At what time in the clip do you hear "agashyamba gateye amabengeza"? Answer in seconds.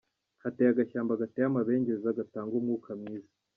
0.73-2.15